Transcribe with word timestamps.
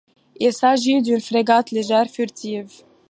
Il 0.39 0.51
s'agit 0.51 0.99
d'une 1.03 1.21
frégate 1.21 1.69
légère 1.69 2.07
furtive. 2.09 2.71